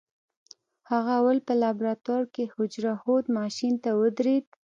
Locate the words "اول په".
1.19-1.53